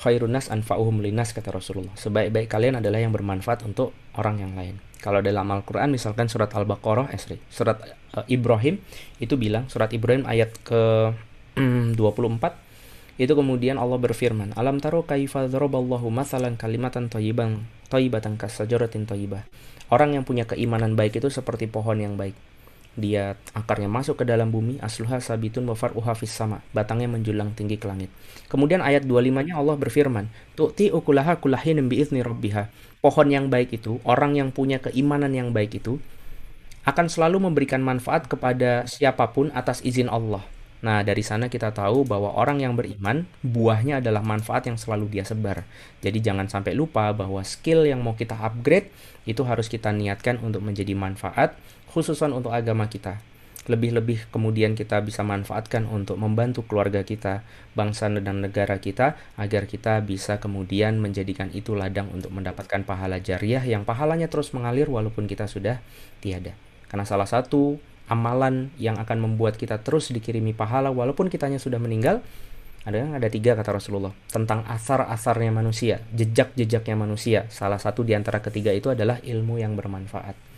[0.00, 1.92] khairun nas anfa'uhum linas kata Rasulullah.
[2.00, 4.80] Sebaik-baik kalian adalah yang bermanfaat untuk orang yang lain.
[5.00, 7.76] Kalau dalam Al-Qur'an misalkan surat Al-Baqarah, eh, surat
[8.16, 8.80] uh, Ibrahim
[9.20, 11.12] itu bilang surat Ibrahim ayat ke
[11.96, 12.00] 24
[13.20, 19.44] itu kemudian Allah berfirman, "Alam taro kaifa dzaraballahu mathalan kalimatan thayyiban thayyibatan kasajaratin thayyibah."
[19.92, 22.32] Orang yang punya keimanan baik itu seperti pohon yang baik
[22.98, 27.78] dia akarnya masuk ke dalam bumi asluha sabitun wa far'uha fis sama batangnya menjulang tinggi
[27.78, 28.10] ke langit.
[28.50, 30.26] Kemudian ayat 25-nya Allah berfirman
[30.58, 32.70] tu'ti ukulaha kulahin bi'izni rabbiha.
[33.00, 36.02] Pohon yang baik itu orang yang punya keimanan yang baik itu
[36.84, 40.44] akan selalu memberikan manfaat kepada siapa pun atas izin Allah
[40.80, 45.28] Nah, dari sana kita tahu bahwa orang yang beriman, buahnya adalah manfaat yang selalu dia
[45.28, 45.68] sebar.
[46.00, 48.88] Jadi jangan sampai lupa bahwa skill yang mau kita upgrade
[49.28, 51.52] itu harus kita niatkan untuk menjadi manfaat,
[51.92, 53.20] khususan untuk agama kita.
[53.68, 57.44] Lebih-lebih kemudian kita bisa manfaatkan untuk membantu keluarga kita,
[57.76, 63.60] bangsa dan negara kita, agar kita bisa kemudian menjadikan itu ladang untuk mendapatkan pahala jariah
[63.60, 65.84] yang pahalanya terus mengalir walaupun kita sudah
[66.24, 66.56] tiada.
[66.88, 67.76] Karena salah satu
[68.10, 72.20] amalan yang akan membuat kita terus dikirimi pahala walaupun kitanya sudah meninggal
[72.80, 77.44] ada ada tiga kata Rasulullah tentang asar-asarnya manusia, jejak-jejaknya manusia.
[77.52, 80.48] Salah satu di antara ketiga itu adalah ilmu yang bermanfaat.